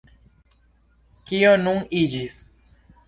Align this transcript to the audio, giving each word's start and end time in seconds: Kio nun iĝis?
Kio 1.31 1.53
nun 1.67 1.81
iĝis? 2.01 2.39